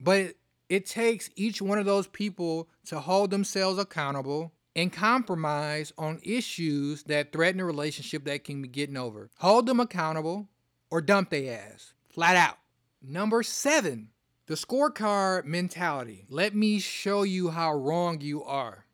but 0.00 0.34
it 0.68 0.84
takes 0.84 1.30
each 1.36 1.62
one 1.62 1.78
of 1.78 1.86
those 1.86 2.08
people 2.08 2.68
to 2.86 2.98
hold 2.98 3.30
themselves 3.30 3.78
accountable 3.78 4.52
and 4.76 4.92
compromise 4.92 5.90
on 5.96 6.20
issues 6.22 7.02
that 7.04 7.32
threaten 7.32 7.60
a 7.60 7.64
relationship 7.64 8.24
that 8.26 8.44
can 8.44 8.60
be 8.60 8.68
getting 8.68 8.98
over. 8.98 9.30
Hold 9.38 9.66
them 9.66 9.80
accountable 9.80 10.48
or 10.90 11.00
dump 11.00 11.30
their 11.30 11.58
ass. 11.58 11.94
Flat 12.10 12.36
out. 12.36 12.58
Number 13.02 13.42
seven, 13.42 14.10
the 14.46 14.54
scorecard 14.54 15.46
mentality. 15.46 16.26
Let 16.28 16.54
me 16.54 16.78
show 16.78 17.22
you 17.22 17.48
how 17.48 17.72
wrong 17.72 18.20
you 18.20 18.44
are. 18.44 18.84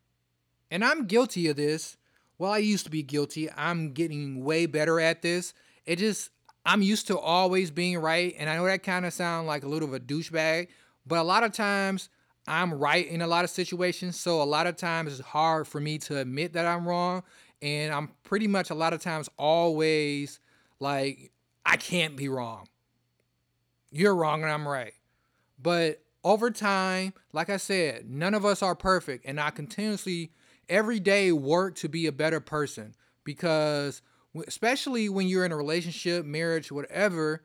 And 0.70 0.84
I'm 0.84 1.06
guilty 1.06 1.48
of 1.48 1.56
this. 1.56 1.96
Well, 2.38 2.52
I 2.52 2.58
used 2.58 2.84
to 2.84 2.90
be 2.90 3.02
guilty. 3.02 3.50
I'm 3.56 3.92
getting 3.92 4.44
way 4.44 4.66
better 4.66 5.00
at 5.00 5.20
this. 5.20 5.52
It 5.84 5.96
just, 5.96 6.30
I'm 6.64 6.82
used 6.82 7.08
to 7.08 7.18
always 7.18 7.72
being 7.72 7.98
right. 7.98 8.34
And 8.38 8.48
I 8.48 8.56
know 8.56 8.66
that 8.66 8.84
kind 8.84 9.04
of 9.04 9.12
sounds 9.12 9.48
like 9.48 9.64
a 9.64 9.68
little 9.68 9.88
of 9.88 9.94
a 9.94 10.00
douchebag, 10.00 10.68
but 11.04 11.18
a 11.18 11.24
lot 11.24 11.42
of 11.42 11.52
times 11.52 12.08
I'm 12.46 12.74
right 12.74 13.06
in 13.06 13.22
a 13.22 13.26
lot 13.26 13.44
of 13.44 13.50
situations. 13.50 14.18
So 14.18 14.42
a 14.42 14.44
lot 14.44 14.66
of 14.66 14.76
times 14.76 15.18
it's 15.18 15.28
hard 15.28 15.68
for 15.68 15.80
me 15.80 15.98
to 15.98 16.18
admit 16.18 16.54
that 16.54 16.66
I'm 16.66 16.86
wrong. 16.86 17.22
And 17.60 17.94
I'm 17.94 18.10
pretty 18.24 18.48
much 18.48 18.70
a 18.70 18.74
lot 18.74 18.92
of 18.92 19.00
times 19.00 19.28
always 19.38 20.40
like, 20.80 21.30
I 21.64 21.76
can't 21.76 22.16
be 22.16 22.28
wrong. 22.28 22.66
You're 23.92 24.16
wrong 24.16 24.42
and 24.42 24.50
I'm 24.50 24.66
right. 24.66 24.94
But 25.62 26.02
over 26.24 26.50
time, 26.50 27.12
like 27.32 27.50
I 27.50 27.56
said, 27.56 28.10
none 28.10 28.34
of 28.34 28.44
us 28.44 28.62
are 28.62 28.74
perfect. 28.74 29.24
And 29.26 29.40
I 29.40 29.50
continuously, 29.50 30.32
every 30.68 30.98
day, 30.98 31.30
work 31.30 31.76
to 31.76 31.88
be 31.88 32.06
a 32.06 32.12
better 32.12 32.40
person 32.40 32.94
because, 33.22 34.02
especially 34.48 35.08
when 35.08 35.28
you're 35.28 35.44
in 35.44 35.52
a 35.52 35.56
relationship, 35.56 36.24
marriage, 36.24 36.72
whatever, 36.72 37.44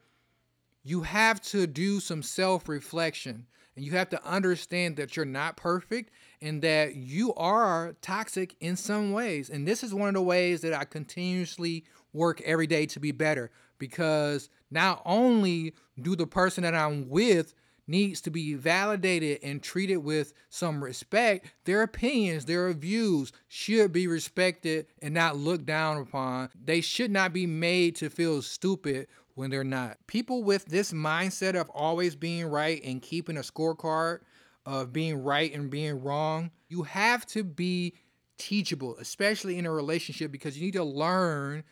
you 0.83 1.01
have 1.01 1.41
to 1.41 1.67
do 1.67 1.99
some 1.99 2.23
self 2.23 2.67
reflection 2.67 3.45
and 3.77 3.85
you 3.85 3.91
have 3.91 4.09
to 4.09 4.25
understand 4.25 4.97
that 4.97 5.15
you're 5.15 5.25
not 5.25 5.55
perfect 5.55 6.11
and 6.41 6.63
that 6.63 6.95
you 6.95 7.33
are 7.35 7.95
toxic 8.01 8.55
in 8.59 8.75
some 8.75 9.11
ways. 9.11 9.51
And 9.51 9.67
this 9.67 9.83
is 9.83 9.93
one 9.93 10.07
of 10.07 10.15
the 10.15 10.21
ways 10.21 10.61
that 10.61 10.73
I 10.73 10.83
continuously 10.83 11.85
work 12.11 12.41
every 12.41 12.65
day 12.65 12.87
to 12.87 12.99
be 12.99 13.11
better 13.11 13.51
because 13.77 14.49
not 14.71 15.03
only 15.05 15.75
do 16.01 16.15
the 16.15 16.25
person 16.25 16.63
that 16.63 16.73
I'm 16.73 17.07
with 17.07 17.53
needs 17.85 18.19
to 18.21 18.31
be 18.31 18.55
validated 18.55 19.39
and 19.43 19.61
treated 19.61 19.97
with 19.97 20.33
some 20.49 20.83
respect, 20.83 21.45
their 21.65 21.83
opinions, 21.83 22.45
their 22.45 22.73
views 22.73 23.31
should 23.47 23.93
be 23.93 24.07
respected 24.07 24.87
and 25.03 25.13
not 25.13 25.37
looked 25.37 25.67
down 25.67 25.97
upon. 25.97 26.49
They 26.61 26.81
should 26.81 27.11
not 27.11 27.31
be 27.31 27.45
made 27.45 27.95
to 27.97 28.09
feel 28.09 28.41
stupid 28.41 29.07
when 29.37 29.51
they're 29.51 29.63
not. 29.63 29.97
People 30.07 30.43
with 30.43 30.65
this 30.65 30.91
mindset 30.91 31.55
of 31.55 31.69
always 31.69 32.15
being 32.15 32.47
right 32.47 32.81
and 32.83 33.03
keeping 33.03 33.37
a 33.37 33.41
scorecard 33.41 34.21
of 34.65 34.91
being 34.91 35.23
right 35.23 35.53
and 35.53 35.69
being 35.69 36.01
wrong, 36.01 36.49
you 36.69 36.81
have 36.81 37.23
to 37.27 37.43
be 37.43 37.93
teachable, 38.39 38.97
especially 38.97 39.59
in 39.59 39.67
a 39.67 39.71
relationship, 39.71 40.31
because 40.31 40.57
you 40.57 40.65
need 40.65 40.73
to 40.73 40.83
learn 40.83 41.63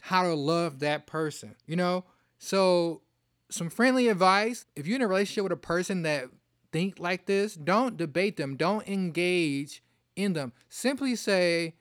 how 0.00 0.22
to 0.22 0.32
love 0.32 0.78
that 0.78 1.06
person. 1.06 1.54
You 1.66 1.76
know? 1.76 2.06
So 2.38 3.02
some 3.50 3.68
friendly 3.68 4.08
advice 4.08 4.64
if 4.74 4.86
you're 4.86 4.96
in 4.96 5.02
a 5.02 5.06
relationship 5.06 5.42
with 5.42 5.52
a 5.52 5.56
person 5.56 6.02
that 6.02 6.24
think 6.72 6.98
like 6.98 7.26
this 7.26 7.54
don't 7.54 7.96
debate 7.96 8.36
them 8.36 8.56
don't 8.56 8.86
engage 8.86 9.82
in 10.14 10.34
them 10.34 10.52
simply 10.68 11.16
say 11.16 11.74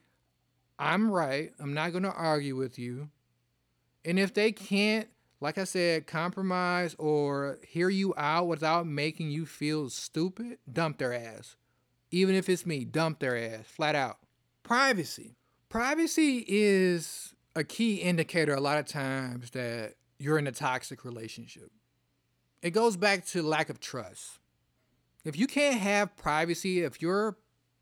i'm 0.80 1.12
right 1.12 1.54
i'm 1.60 1.76
not 1.76 1.92
going 1.92 2.04
to 2.04 2.12
argue 2.12 2.56
with 2.56 2.80
you 2.80 3.08
and 4.04 4.18
if 4.18 4.34
they 4.34 4.52
can't 4.52 5.08
like 5.42 5.58
i 5.58 5.64
said 5.64 6.08
compromise 6.08 6.96
or 6.98 7.60
hear 7.68 7.90
you 7.90 8.14
out 8.18 8.48
without 8.48 8.86
making 8.86 9.30
you 9.30 9.46
feel 9.46 9.90
stupid 9.90 10.58
dump 10.72 10.98
their 10.98 11.14
ass 11.14 11.56
even 12.12 12.36
if 12.36 12.50
it's 12.50 12.66
me 12.66 12.84
dump 12.84 13.20
their 13.20 13.38
ass 13.38 13.66
flat 13.66 13.96
out 13.96 14.18
privacy 14.64 15.36
privacy 15.70 16.44
is 16.48 17.34
a 17.56 17.64
key 17.64 17.96
indicator 17.96 18.54
a 18.54 18.62
lot 18.62 18.78
of 18.78 18.86
times 18.86 19.52
that 19.52 19.96
you're 20.20 20.38
in 20.38 20.48
a 20.48 20.52
toxic 20.52 21.06
relationship. 21.06 21.72
It 22.62 22.72
goes 22.72 22.98
back 22.98 23.26
to 23.28 23.42
lack 23.42 23.70
of 23.70 23.80
trust. 23.80 24.40
If 25.24 25.38
you 25.38 25.48
can't 25.48 25.80
have 25.80 26.16
privacy, 26.16 26.82
if 26.82 27.02
your 27.02 27.38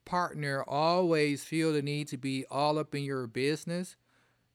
partner 0.05 0.63
always 0.67 1.43
feel 1.43 1.73
the 1.73 1.81
need 1.81 2.07
to 2.09 2.17
be 2.17 2.45
all 2.49 2.77
up 2.77 2.93
in 2.95 3.03
your 3.03 3.27
business, 3.27 3.95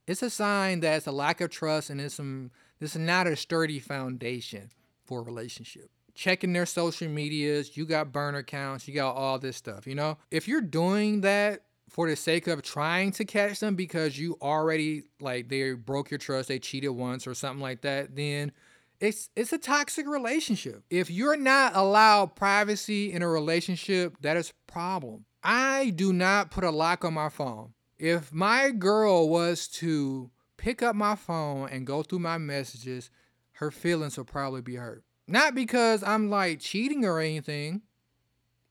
it's 0.06 0.23
a 0.23 0.30
sign 0.30 0.80
that 0.80 0.97
it's 0.97 1.06
a 1.06 1.12
lack 1.12 1.40
of 1.40 1.50
trust 1.50 1.90
and 1.90 2.00
it's 2.00 2.14
some 2.14 2.50
this 2.83 2.97
is 2.97 3.01
not 3.01 3.29
a 3.29 3.37
sturdy 3.37 3.79
foundation 3.79 4.69
for 5.05 5.21
a 5.21 5.23
relationship. 5.23 5.89
checking 6.15 6.53
their 6.53 6.67
social 6.67 7.09
medias, 7.09 7.77
you 7.77 7.87
got 7.87 8.12
burner 8.12 8.39
accounts, 8.39 8.87
you 8.87 8.95
got 8.95 9.15
all 9.15 9.39
this 9.39 9.57
stuff, 9.57 9.87
you 9.87 9.95
know? 9.95 10.19
If 10.31 10.47
you're 10.49 10.61
doing 10.61 11.23
that 11.23 11.62
for 11.89 12.09
the 12.09 12.17
sake 12.17 12.49
of 12.49 12.62
trying 12.62 13.12
to 13.12 13.25
catch 13.25 13.61
them 13.61 13.77
because 13.77 14.19
you 14.19 14.37
already 14.43 15.05
like 15.21 15.49
they 15.49 15.73
broke 15.73 16.11
your 16.11 16.19
trust, 16.19 16.49
they 16.49 16.59
cheated 16.59 16.91
once 16.91 17.27
or 17.27 17.35
something 17.35 17.62
like 17.62 17.83
that, 17.83 18.17
then 18.17 18.53
it's 19.01 19.31
it's 19.37 19.53
a 19.53 19.59
toxic 19.59 20.07
relationship. 20.07 20.83
If 20.91 21.11
you're 21.11 21.37
not 21.37 21.77
allowed 21.77 22.35
privacy 22.35 23.12
in 23.12 23.23
a 23.23 23.29
relationship, 23.29 24.17
that 24.21 24.37
is 24.37 24.51
a 24.51 24.73
problem. 24.73 25.25
I 25.43 25.91
do 25.91 26.12
not 26.12 26.51
put 26.51 26.65
a 26.65 26.71
lock 26.71 27.05
on 27.05 27.15
my 27.15 27.29
phone. 27.29 27.75
If 27.99 28.33
my 28.33 28.71
girl 28.71 29.29
was 29.29 29.69
to 29.69 30.31
pick 30.62 30.81
up 30.81 30.95
my 30.95 31.16
phone 31.16 31.69
and 31.71 31.85
go 31.85 32.04
through 32.04 32.21
my 32.21 32.38
messages, 32.38 33.11
her 33.54 33.73
feelings 33.73 34.16
will 34.16 34.25
probably 34.25 34.61
be 34.62 34.76
hurt. 34.76 35.02
Not 35.26 35.57
because 35.57 36.04
I'm 36.04 36.31
like 36.31 36.61
cheating 36.61 37.04
or 37.04 37.19
anything, 37.19 37.83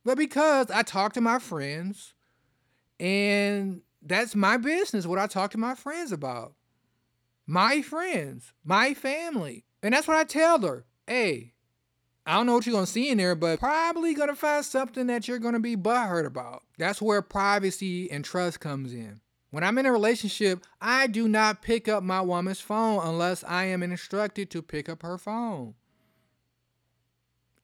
but 0.06 0.18
because 0.18 0.72
I 0.72 0.84
talk 0.84 1.12
to 1.14 1.22
my 1.22 1.38
friends 1.38 2.14
and 2.98 3.82
that's 4.02 4.36
my 4.36 4.56
business, 4.56 5.06
what 5.06 5.20
I 5.20 5.28
talk 5.28 5.52
to 5.52 5.58
my 5.58 5.76
friends 5.76 6.14
about. 6.14 6.54
My 7.46 7.82
friends, 7.82 8.54
my 8.64 8.94
family. 8.94 9.66
And 9.84 9.94
that's 9.94 10.08
what 10.08 10.16
I 10.16 10.24
tell 10.24 10.62
her. 10.62 10.86
Hey, 11.06 11.52
I 12.26 12.36
don't 12.36 12.46
know 12.46 12.54
what 12.54 12.66
you're 12.66 12.74
gonna 12.74 12.86
see 12.86 13.10
in 13.10 13.18
there, 13.18 13.36
but 13.36 13.60
probably 13.60 14.14
gonna 14.14 14.36
find 14.36 14.64
something 14.64 15.08
that 15.08 15.28
you're 15.28 15.40
gonna 15.40 15.60
be 15.60 15.76
butthurt 15.76 16.26
about. 16.26 16.64
That's 16.78 17.02
where 17.02 17.22
privacy 17.22 18.10
and 18.10 18.24
trust 18.24 18.62
comes 18.62 18.94
in. 18.94 19.20
When 19.52 19.66
I'm 19.66 19.78
in 19.78 19.86
a 19.86 19.92
relationship, 19.92 20.66
I 20.80 21.08
do 21.08 21.28
not 21.28 21.62
pick 21.62 21.88
up 21.88 22.04
my 22.04 22.22
woman's 22.22 22.62
phone 22.62 23.06
unless 23.06 23.44
I 23.44 23.66
am 23.66 23.84
instructed 23.84 24.50
to 24.52 24.62
pick 24.62 24.88
up 24.88 25.04
her 25.04 25.18
phone. 25.18 25.76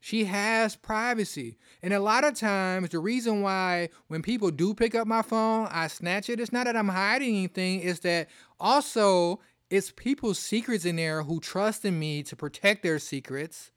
She 0.01 0.25
has 0.25 0.75
privacy. 0.75 1.57
And 1.81 1.93
a 1.93 1.99
lot 1.99 2.23
of 2.23 2.35
times, 2.35 2.89
the 2.89 2.99
reason 2.99 3.41
why 3.41 3.89
when 4.07 4.21
people 4.21 4.51
do 4.51 4.73
pick 4.73 4.95
up 4.95 5.07
my 5.07 5.21
phone, 5.21 5.67
I 5.71 5.87
snatch 5.87 6.29
it, 6.29 6.39
it's 6.39 6.53
not 6.53 6.65
that 6.65 6.77
I'm 6.77 6.89
hiding 6.89 7.35
anything, 7.35 7.81
it's 7.81 8.01
that 8.01 8.27
also 8.59 9.39
it's 9.69 9.91
people's 9.91 10.39
secrets 10.39 10.85
in 10.85 10.97
there 10.97 11.23
who 11.23 11.39
trust 11.39 11.83
in 11.83 11.99
me 11.99 12.21
to 12.23 12.35
protect 12.35 12.83
their 12.83 12.99
secrets. 12.99 13.71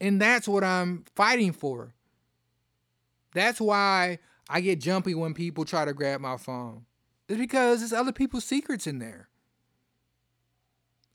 And 0.00 0.20
that's 0.20 0.46
what 0.46 0.62
I'm 0.62 1.04
fighting 1.14 1.52
for. 1.52 1.94
That's 3.34 3.60
why 3.60 4.18
I 4.48 4.60
get 4.60 4.80
jumpy 4.80 5.14
when 5.14 5.34
people 5.34 5.64
try 5.64 5.84
to 5.84 5.92
grab 5.92 6.20
my 6.20 6.36
phone. 6.36 6.84
It's 7.28 7.38
because 7.38 7.80
there's 7.80 7.92
other 7.92 8.12
people's 8.12 8.44
secrets 8.44 8.86
in 8.86 8.98
there. 8.98 9.28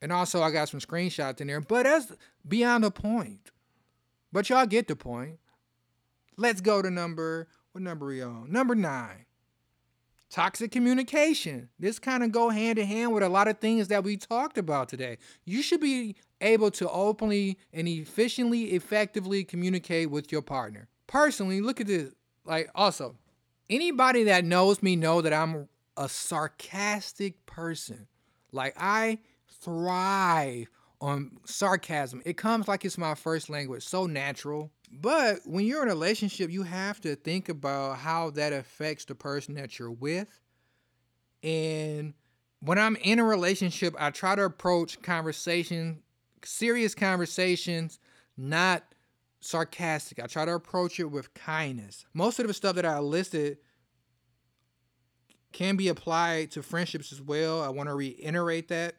And 0.01 0.11
also, 0.11 0.41
I 0.41 0.51
got 0.51 0.67
some 0.69 0.79
screenshots 0.79 1.41
in 1.41 1.47
there, 1.47 1.61
but 1.61 1.83
that's 1.83 2.11
beyond 2.47 2.83
the 2.83 2.91
point. 2.91 3.51
But 4.31 4.49
y'all 4.49 4.65
get 4.65 4.87
the 4.87 4.95
point. 4.95 5.39
Let's 6.37 6.59
go 6.59 6.81
to 6.81 6.89
number, 6.89 7.47
what 7.71 7.83
number 7.83 8.07
we 8.07 8.21
on? 8.21 8.51
Number 8.51 8.73
nine. 8.73 9.25
Toxic 10.29 10.71
communication. 10.71 11.69
This 11.77 11.99
kind 11.99 12.23
of 12.23 12.31
go 12.31 12.49
hand 12.49 12.79
in 12.79 12.87
hand 12.87 13.13
with 13.13 13.21
a 13.21 13.29
lot 13.29 13.49
of 13.49 13.59
things 13.59 13.89
that 13.89 14.03
we 14.03 14.17
talked 14.17 14.57
about 14.57 14.89
today. 14.89 15.17
You 15.45 15.61
should 15.61 15.81
be 15.81 16.15
able 16.39 16.71
to 16.71 16.89
openly 16.89 17.57
and 17.73 17.87
efficiently, 17.87 18.71
effectively 18.71 19.43
communicate 19.43 20.09
with 20.09 20.31
your 20.31 20.41
partner. 20.41 20.87
Personally, 21.05 21.61
look 21.61 21.79
at 21.81 21.87
this. 21.87 22.13
Like, 22.45 22.71
also, 22.73 23.17
anybody 23.71 24.25
that 24.25 24.45
knows 24.45 24.83
me 24.83 24.95
know 24.95 25.21
that 25.21 25.33
I'm 25.33 25.67
a 25.97 26.07
sarcastic 26.07 27.45
person. 27.45 28.07
Like, 28.51 28.75
I 28.77 29.19
thrive 29.61 30.69
on 30.99 31.37
sarcasm. 31.45 32.21
It 32.25 32.37
comes 32.37 32.67
like 32.67 32.85
it's 32.85 32.97
my 32.97 33.15
first 33.15 33.49
language, 33.49 33.83
so 33.83 34.05
natural. 34.05 34.71
But 34.91 35.39
when 35.45 35.65
you're 35.65 35.81
in 35.81 35.87
a 35.87 35.93
relationship, 35.93 36.51
you 36.51 36.63
have 36.63 36.99
to 37.01 37.15
think 37.15 37.49
about 37.49 37.97
how 37.97 38.31
that 38.31 38.53
affects 38.53 39.05
the 39.05 39.15
person 39.15 39.55
that 39.55 39.79
you're 39.79 39.89
with. 39.89 40.39
And 41.41 42.13
when 42.59 42.77
I'm 42.77 42.97
in 42.97 43.19
a 43.19 43.23
relationship, 43.23 43.95
I 43.97 44.11
try 44.11 44.35
to 44.35 44.43
approach 44.43 45.01
conversation, 45.01 46.03
serious 46.43 46.93
conversations, 46.93 47.99
not 48.37 48.83
sarcastic. 49.39 50.19
I 50.21 50.27
try 50.27 50.45
to 50.45 50.53
approach 50.53 50.99
it 50.99 51.05
with 51.05 51.33
kindness. 51.33 52.05
Most 52.13 52.39
of 52.39 52.47
the 52.47 52.53
stuff 52.53 52.75
that 52.75 52.85
I 52.85 52.99
listed 52.99 53.57
can 55.51 55.75
be 55.75 55.87
applied 55.87 56.51
to 56.51 56.63
friendships 56.63 57.11
as 57.11 57.21
well. 57.21 57.61
I 57.61 57.69
want 57.69 57.89
to 57.89 57.95
reiterate 57.95 58.67
that 58.69 58.95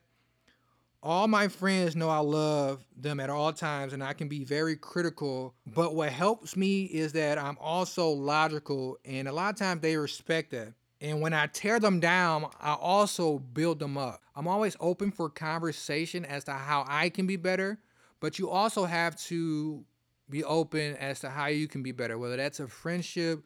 all 1.03 1.27
my 1.27 1.49
friends 1.49 1.97
know 1.97 2.09
I 2.09 2.19
love 2.19 2.85
them 2.97 3.19
at 3.19 3.29
all 3.29 3.53
times 3.53 3.93
and 3.93 4.05
I 4.05 4.13
can 4.13 4.29
be 4.29 4.45
very 4.45 4.77
critical. 4.77 5.55
But 5.67 5.95
what 5.95 6.11
helps 6.11 6.57
me 6.57 6.85
is 6.85 7.13
that 7.13 7.39
I'm 7.39 7.59
also 7.61 8.11
logical 8.11 8.99
and 9.05 9.27
a 9.27 9.33
lot 9.33 9.53
of 9.53 9.59
times 9.59 9.81
they 9.81 9.97
respect 9.97 10.53
that. 10.53 10.75
And 11.01 11.21
when 11.21 11.33
I 11.33 11.49
tear 11.49 11.81
them 11.81 11.99
down, 11.99 12.47
I 12.61 12.75
also 12.75 13.41
build 13.41 13.81
them 13.81 13.99
up. 13.99 14.23
I'm 14.37 14.47
always 14.47 14.77
open 14.79 15.11
for 15.11 15.29
conversation 15.29 16.25
as 16.25 16.45
to 16.45 16.53
how 16.53 16.85
I 16.87 17.09
can 17.09 17.27
be 17.27 17.35
better, 17.35 17.81
but 18.21 18.39
you 18.39 18.49
also 18.49 18.85
have 18.85 19.17
to 19.23 19.85
be 20.31 20.45
open 20.45 20.97
as 20.97 21.19
to 21.21 21.31
how 21.31 21.47
you 21.47 21.67
can 21.67 21.83
be 21.83 21.91
better, 21.91 22.17
whether 22.17 22.37
that's 22.37 22.61
a 22.61 22.69
friendship 22.69 23.43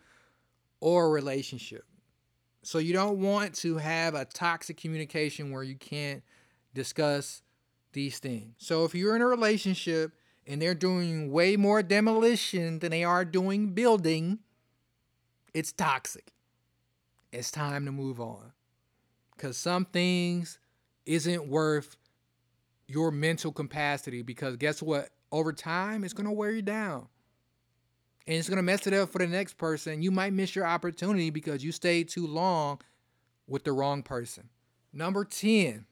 or 0.81 1.07
a 1.07 1.09
relationship. 1.09 1.85
So 2.67 2.79
you 2.79 2.93
don't 2.93 3.21
want 3.21 3.55
to 3.59 3.77
have 3.77 4.17
a 4.17 4.25
toxic 4.25 4.77
communication 4.77 5.53
where 5.53 5.63
you 5.63 5.77
can't 5.77 6.25
discuss 6.75 7.43
these 7.93 8.19
things. 8.19 8.57
So 8.59 8.85
if 8.85 8.93
you're 8.93 9.15
in 9.15 9.23
a 9.23 9.27
relationship 9.27 10.11
and 10.49 10.61
they're 10.61 10.75
doing 10.75 11.31
way 11.31 11.57
more 11.57 11.81
demolition 11.81 12.81
than 12.81 12.91
they 12.91 13.05
are 13.05 13.25
doing 13.25 13.69
building, 13.69 14.41
it's 15.55 15.71
toxic. 15.71 16.33
It's 17.31 17.53
time 17.53 17.85
to 17.85 17.93
move 17.93 18.21
on. 18.21 18.51
Cuz 19.39 19.57
some 19.57 19.85
things 19.85 20.59
isn't 21.05 21.47
worth 21.47 21.97
your 22.89 23.13
mental 23.13 23.53
capacity 23.53 24.23
because 24.23 24.57
guess 24.57 24.83
what? 24.83 25.11
Over 25.31 25.53
time 25.53 26.03
it's 26.03 26.15
going 26.15 26.27
to 26.27 26.33
wear 26.33 26.51
you 26.51 26.63
down. 26.63 27.07
And 28.27 28.37
it's 28.37 28.49
going 28.49 28.57
to 28.57 28.63
mess 28.63 28.87
it 28.87 28.93
up 28.93 29.11
for 29.11 29.19
the 29.19 29.27
next 29.27 29.57
person. 29.57 30.03
You 30.03 30.11
might 30.11 30.33
miss 30.33 30.57
your 30.57 30.67
opportunity 30.67 31.31
because 31.31 31.65
you 31.65 31.71
stayed 31.71 32.09
too 32.09 32.27
long 32.27 32.81
with 33.47 33.65
the 33.65 33.73
wrong 33.73 34.03
person. 34.03 34.49
Number 34.93 35.25
10, 35.25 35.87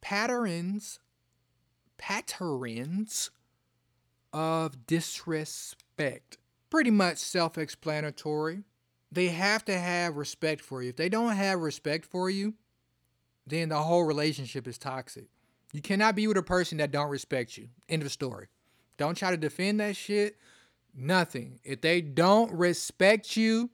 patterns 0.00 1.00
patterns 1.98 3.30
of 4.32 4.86
disrespect. 4.86 6.38
Pretty 6.70 6.90
much 6.90 7.18
self 7.18 7.58
explanatory. 7.58 8.62
They 9.10 9.28
have 9.28 9.64
to 9.66 9.76
have 9.76 10.16
respect 10.16 10.60
for 10.60 10.82
you. 10.82 10.90
If 10.90 10.96
they 10.96 11.08
don't 11.08 11.34
have 11.34 11.60
respect 11.60 12.06
for 12.06 12.30
you, 12.30 12.54
then 13.46 13.70
the 13.70 13.78
whole 13.78 14.04
relationship 14.04 14.68
is 14.68 14.78
toxic. 14.78 15.28
You 15.72 15.82
cannot 15.82 16.14
be 16.14 16.26
with 16.26 16.36
a 16.36 16.42
person 16.42 16.78
that 16.78 16.90
don't 16.90 17.10
respect 17.10 17.56
you. 17.56 17.68
End 17.88 18.02
of 18.02 18.12
story. 18.12 18.48
Don't 18.96 19.16
try 19.16 19.30
to 19.30 19.36
defend 19.36 19.80
that 19.80 19.96
shit. 19.96 20.36
Nothing. 21.00 21.60
If 21.62 21.80
they 21.80 22.00
don't 22.00 22.52
respect 22.52 23.36
you, 23.36 23.70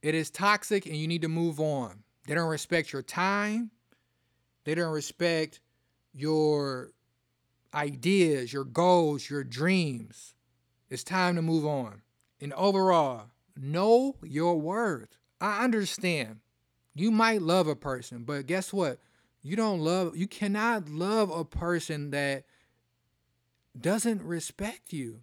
it 0.00 0.14
is 0.14 0.30
toxic 0.30 0.86
and 0.86 0.96
you 0.96 1.06
need 1.06 1.20
to 1.22 1.28
move 1.28 1.60
on. 1.60 2.02
They 2.26 2.34
don't 2.34 2.48
respect 2.48 2.94
your 2.94 3.02
time. 3.02 3.70
They 4.64 4.74
don't 4.74 4.92
respect 4.92 5.60
your 6.14 6.92
ideas, 7.74 8.54
your 8.54 8.64
goals, 8.64 9.28
your 9.28 9.44
dreams. 9.44 10.34
It's 10.88 11.04
time 11.04 11.36
to 11.36 11.42
move 11.42 11.66
on. 11.66 12.00
And 12.40 12.54
overall, 12.54 13.26
know 13.54 14.16
your 14.22 14.58
worth. 14.58 15.18
I 15.42 15.62
understand. 15.62 16.40
You 16.94 17.10
might 17.10 17.42
love 17.42 17.66
a 17.66 17.76
person, 17.76 18.24
but 18.24 18.46
guess 18.46 18.72
what? 18.72 18.98
You 19.42 19.56
don't 19.56 19.80
love, 19.80 20.16
you 20.16 20.26
cannot 20.26 20.88
love 20.88 21.30
a 21.30 21.44
person 21.44 22.12
that 22.12 22.44
doesn't 23.78 24.22
respect 24.22 24.92
you. 24.92 25.20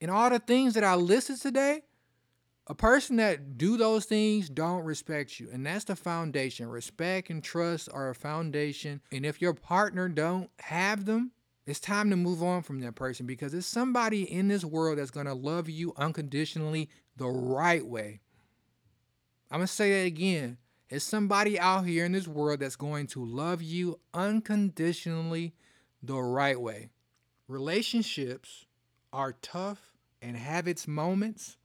And 0.00 0.10
all 0.10 0.30
the 0.30 0.38
things 0.38 0.74
that 0.74 0.84
I 0.84 0.94
listed 0.94 1.40
today, 1.40 1.82
a 2.66 2.74
person 2.74 3.16
that 3.16 3.56
do 3.58 3.76
those 3.76 4.04
things 4.04 4.48
don't 4.48 4.84
respect 4.84 5.38
you. 5.38 5.48
And 5.52 5.66
that's 5.66 5.84
the 5.84 5.96
foundation. 5.96 6.68
Respect 6.68 7.30
and 7.30 7.42
trust 7.42 7.88
are 7.92 8.10
a 8.10 8.14
foundation. 8.14 9.00
And 9.10 9.24
if 9.24 9.40
your 9.40 9.54
partner 9.54 10.08
don't 10.08 10.50
have 10.60 11.04
them 11.04 11.32
it's 11.66 11.80
time 11.80 12.10
to 12.10 12.16
move 12.16 12.42
on 12.42 12.62
from 12.62 12.80
that 12.80 12.96
person 12.96 13.24
because 13.26 13.52
there's 13.52 13.66
somebody 13.66 14.22
in 14.22 14.48
this 14.48 14.64
world 14.64 14.98
that's 14.98 15.12
going 15.12 15.26
to 15.26 15.34
love 15.34 15.68
you 15.68 15.94
unconditionally 15.96 16.88
the 17.16 17.28
right 17.28 17.86
way. 17.86 18.20
I'm 19.50 19.58
going 19.58 19.68
to 19.68 19.72
say 19.72 19.90
that 19.92 20.06
again. 20.06 20.58
There's 20.88 21.04
somebody 21.04 21.60
out 21.60 21.86
here 21.86 22.04
in 22.04 22.12
this 22.12 22.26
world 22.26 22.60
that's 22.60 22.76
going 22.76 23.06
to 23.08 23.24
love 23.24 23.62
you 23.62 24.00
unconditionally 24.12 25.54
the 26.02 26.16
right 26.16 26.60
way 26.60 26.90
relationships 27.48 28.66
are 29.12 29.32
tough 29.42 29.92
and 30.20 30.36
have 30.36 30.66
its 30.68 30.86
moments 30.86 31.56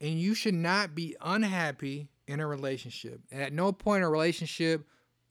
and 0.00 0.20
you 0.20 0.34
should 0.34 0.54
not 0.54 0.94
be 0.94 1.16
unhappy 1.20 2.08
in 2.26 2.40
a 2.40 2.46
relationship. 2.46 3.20
At 3.32 3.52
no 3.52 3.72
point 3.72 3.98
in 3.98 4.04
a 4.04 4.10
relationship, 4.10 4.86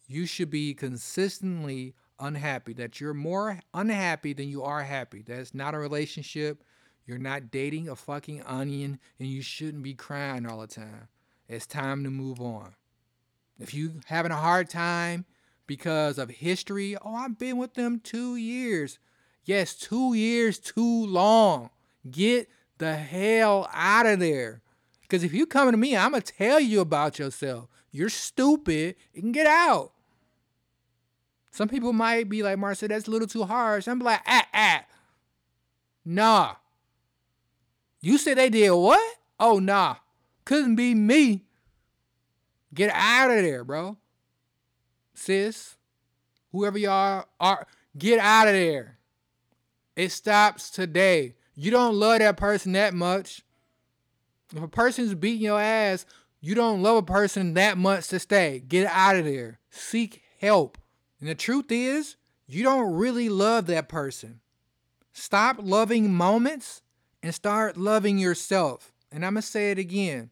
you 0.07 0.25
should 0.25 0.49
be 0.49 0.73
consistently 0.73 1.93
unhappy, 2.19 2.73
that 2.73 2.99
you're 2.99 3.13
more 3.13 3.59
unhappy 3.73 4.33
than 4.33 4.49
you 4.49 4.63
are 4.63 4.83
happy. 4.83 5.23
That's 5.25 5.53
not 5.53 5.75
a 5.75 5.77
relationship. 5.77 6.63
You're 7.05 7.17
not 7.17 7.51
dating 7.51 7.89
a 7.89 7.95
fucking 7.95 8.43
onion 8.43 8.99
and 9.19 9.27
you 9.27 9.41
shouldn't 9.41 9.83
be 9.83 9.93
crying 9.93 10.45
all 10.45 10.61
the 10.61 10.67
time. 10.67 11.07
It's 11.47 11.67
time 11.67 12.03
to 12.03 12.09
move 12.09 12.39
on. 12.39 12.75
If 13.59 13.73
you're 13.73 13.91
having 14.05 14.31
a 14.31 14.37
hard 14.37 14.69
time 14.69 15.25
because 15.67 16.17
of 16.17 16.29
history, 16.29 16.95
oh, 16.97 17.15
I've 17.15 17.37
been 17.37 17.57
with 17.57 17.73
them 17.73 17.99
2 17.99 18.35
years. 18.35 18.99
Yes, 19.45 19.75
2 19.75 20.13
years 20.13 20.59
too 20.59 21.05
long. 21.05 21.69
Get 22.09 22.49
the 22.77 22.95
hell 22.95 23.69
out 23.73 24.05
of 24.05 24.19
there. 24.19 24.61
Cuz 25.09 25.23
if 25.23 25.33
you 25.33 25.45
coming 25.45 25.73
to 25.73 25.77
me, 25.77 25.95
I'm 25.95 26.11
going 26.11 26.23
to 26.23 26.33
tell 26.33 26.59
you 26.59 26.81
about 26.81 27.19
yourself. 27.19 27.69
You're 27.91 28.09
stupid. 28.09 28.95
You 29.13 29.21
can 29.21 29.31
get 29.31 29.47
out. 29.47 29.91
Some 31.51 31.69
people 31.69 31.93
might 31.93 32.29
be 32.29 32.41
like, 32.41 32.57
Marcia, 32.57 32.87
that's 32.87 33.07
a 33.07 33.11
little 33.11 33.27
too 33.27 33.43
harsh. 33.43 33.87
I'm 33.87 33.99
like, 33.99 34.21
ah, 34.25 34.47
ah. 34.53 34.85
Nah. 36.03 36.55
You 38.01 38.17
said 38.17 38.37
they 38.37 38.49
did 38.49 38.71
what? 38.71 39.17
Oh, 39.39 39.59
nah. 39.59 39.97
Couldn't 40.45 40.75
be 40.75 40.95
me. 40.95 41.45
Get 42.73 42.89
out 42.91 43.29
of 43.29 43.43
there, 43.43 43.63
bro. 43.63 43.97
Sis, 45.13 45.77
whoever 46.51 46.77
y'all 46.77 47.25
are, 47.39 47.67
get 47.97 48.19
out 48.19 48.47
of 48.47 48.53
there. 48.53 48.97
It 49.95 50.11
stops 50.11 50.69
today. 50.69 51.35
You 51.55 51.71
don't 51.71 51.95
love 51.95 52.19
that 52.19 52.37
person 52.37 52.71
that 52.73 52.93
much. 52.93 53.41
If 54.55 54.61
a 54.61 54.67
person's 54.67 55.13
beating 55.13 55.45
your 55.45 55.59
ass, 55.59 56.05
you 56.41 56.55
don't 56.55 56.81
love 56.81 56.97
a 56.97 57.03
person 57.03 57.53
that 57.53 57.77
much 57.77 58.07
to 58.09 58.19
stay. 58.19 58.59
Get 58.67 58.87
out 58.87 59.15
of 59.15 59.25
there. 59.25 59.59
Seek 59.69 60.23
help. 60.39 60.77
And 61.19 61.29
the 61.29 61.35
truth 61.35 61.71
is, 61.71 62.15
you 62.47 62.63
don't 62.63 62.93
really 62.93 63.29
love 63.29 63.67
that 63.67 63.87
person. 63.87 64.41
Stop 65.13 65.57
loving 65.61 66.13
moments 66.13 66.81
and 67.21 67.33
start 67.33 67.77
loving 67.77 68.17
yourself. 68.17 68.91
And 69.11 69.25
I'm 69.25 69.33
going 69.33 69.41
to 69.41 69.47
say 69.47 69.71
it 69.71 69.77
again. 69.77 70.31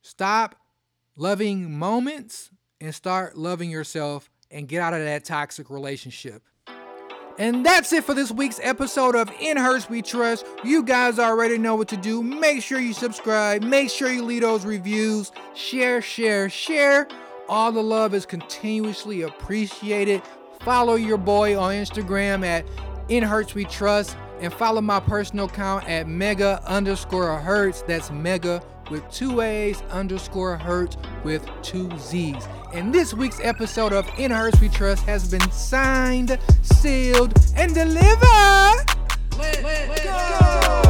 Stop 0.00 0.56
loving 1.16 1.76
moments 1.76 2.50
and 2.80 2.94
start 2.94 3.36
loving 3.36 3.70
yourself 3.70 4.30
and 4.50 4.66
get 4.68 4.80
out 4.80 4.94
of 4.94 5.00
that 5.00 5.24
toxic 5.24 5.70
relationship. 5.70 6.42
And 7.38 7.64
that's 7.64 7.92
it 7.92 8.04
for 8.04 8.12
this 8.12 8.30
week's 8.30 8.60
episode 8.62 9.14
of 9.14 9.30
In 9.40 9.56
Hertz 9.56 9.88
We 9.88 10.02
Trust. 10.02 10.44
You 10.62 10.82
guys 10.82 11.18
already 11.18 11.56
know 11.56 11.74
what 11.74 11.88
to 11.88 11.96
do. 11.96 12.22
Make 12.22 12.62
sure 12.62 12.78
you 12.78 12.92
subscribe. 12.92 13.62
Make 13.62 13.88
sure 13.88 14.10
you 14.10 14.22
leave 14.24 14.42
those 14.42 14.66
reviews. 14.66 15.32
Share, 15.54 16.02
share, 16.02 16.50
share. 16.50 17.08
All 17.48 17.72
the 17.72 17.82
love 17.82 18.12
is 18.12 18.26
continuously 18.26 19.22
appreciated. 19.22 20.22
Follow 20.60 20.96
your 20.96 21.16
boy 21.16 21.58
on 21.58 21.72
Instagram 21.72 22.44
at 22.44 22.66
In 23.08 23.22
Hertz 23.22 23.54
We 23.54 23.64
Trust. 23.64 24.16
And 24.40 24.52
follow 24.52 24.80
my 24.80 25.00
personal 25.00 25.46
account 25.46 25.88
at 25.88 26.08
mega 26.08 26.62
underscore 26.66 27.38
hertz. 27.38 27.82
That's 27.82 28.10
mega 28.10 28.62
with 28.90 29.08
two 29.10 29.40
A's 29.40 29.80
underscore 29.90 30.56
hertz 30.56 30.96
with 31.24 31.48
two 31.62 31.90
Z's. 31.98 32.46
And 32.74 32.92
this 32.92 33.14
week's 33.14 33.40
episode 33.40 33.92
of 33.92 34.08
In 34.18 34.30
Hertz 34.30 34.60
We 34.60 34.68
Trust 34.68 35.04
has 35.04 35.30
been 35.30 35.50
signed, 35.50 36.38
sealed, 36.62 37.32
and 37.56 37.74
delivered. 37.74 38.84
Let's, 39.38 39.62
Let's 39.62 40.04
go. 40.04 40.82
go. 40.84 40.89